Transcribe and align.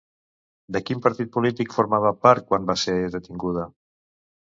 De 0.77 0.79
quin 0.85 1.01
partit 1.05 1.29
polític 1.35 1.75
formava 1.79 2.13
part 2.23 2.47
quan 2.53 2.65
va 2.71 2.77
ser 2.85 2.95
detinguda? 3.17 3.67